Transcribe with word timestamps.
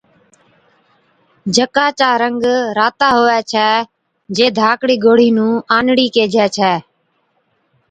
جڪا 1.55 1.85
چا 1.99 2.09
رنگ 2.21 2.41
راتا 2.77 3.07
هُوَي 3.17 3.39
ڇَي، 3.51 3.69
جي 4.35 4.45
ڌاڪڙِي 4.57 4.95
گوڙهِي 5.03 5.29
نُون 5.37 5.51
آنڙِي 5.75 6.07
ڪيهجَي 6.15 6.45
ڇَي۔ 6.55 6.73